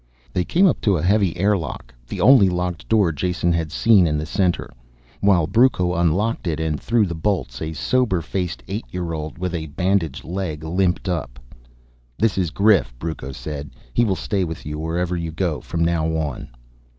They 0.33 0.43
came 0.43 0.65
up 0.65 0.81
to 0.81 0.97
a 0.97 1.03
heavy 1.03 1.37
air 1.37 1.55
lock, 1.55 1.93
the 2.07 2.21
only 2.21 2.49
locked 2.49 2.89
door 2.89 3.11
Jason 3.11 3.53
had 3.53 3.71
seen 3.71 4.07
in 4.07 4.17
the 4.17 4.25
center. 4.25 4.71
While 5.19 5.45
Brucco 5.45 5.93
unlocked 5.93 6.47
it 6.47 6.59
and 6.59 6.81
threw 6.81 7.05
the 7.05 7.13
bolts, 7.13 7.61
a 7.61 7.73
sober 7.73 8.19
faced 8.19 8.63
eight 8.67 8.85
year 8.89 9.13
old 9.13 9.37
with 9.37 9.53
a 9.53 9.67
bandaged 9.67 10.23
leg 10.23 10.63
limped 10.63 11.07
up. 11.07 11.39
"This 12.17 12.35
is 12.35 12.49
Grif," 12.49 12.97
Brucco 12.97 13.31
said. 13.31 13.69
"He 13.93 14.03
will 14.03 14.15
stay 14.15 14.43
with 14.43 14.65
you, 14.65 14.79
wherever 14.79 15.15
you 15.15 15.31
go, 15.31 15.61
from 15.61 15.85
now 15.85 16.07
on." 16.17 16.49